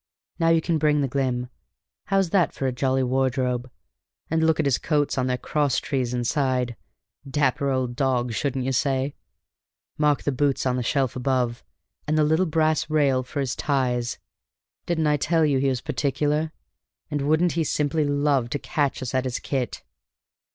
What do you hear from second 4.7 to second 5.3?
coats on